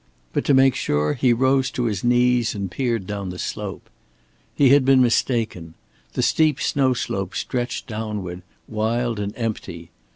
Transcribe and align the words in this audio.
But 0.33 0.45
to 0.45 0.55
make 0.55 0.73
sure 0.73 1.13
he 1.13 1.31
rose 1.31 1.69
to 1.69 1.83
his 1.83 2.03
knees 2.03 2.55
and 2.55 2.71
peered 2.71 3.05
down 3.05 3.29
the 3.29 3.37
slope. 3.37 3.87
He 4.55 4.69
had 4.69 4.83
been 4.83 4.99
mistaken. 4.99 5.75
The 6.13 6.23
steep 6.23 6.59
snow 6.59 6.95
slopes 6.95 7.37
stretched 7.37 7.85
downward, 7.85 8.41
wild 8.67 9.19
and 9.19 9.31
empty. 9.37 9.91